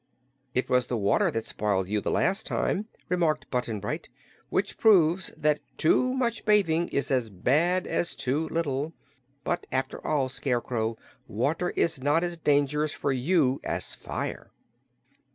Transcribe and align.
"It 0.55 0.67
was 0.67 0.89
water 0.89 1.29
that 1.29 1.45
spoiled 1.45 1.87
you, 1.87 2.01
the 2.01 2.09
last 2.09 2.47
time," 2.47 2.87
remarked 3.07 3.51
Button 3.51 3.79
Bright, 3.79 4.09
"which 4.49 4.79
proves 4.79 5.27
that 5.37 5.59
too 5.77 6.15
much 6.15 6.43
bathing 6.43 6.87
is 6.87 7.11
as 7.11 7.29
bad 7.29 7.85
as 7.85 8.15
too 8.15 8.49
little. 8.49 8.93
But, 9.43 9.67
after 9.71 10.03
all, 10.03 10.27
Scarecrow, 10.27 10.97
water 11.27 11.69
is 11.75 12.01
not 12.01 12.23
as 12.23 12.39
dangerous 12.39 12.93
for 12.93 13.11
you 13.11 13.61
as 13.63 13.93
fire." 13.93 14.49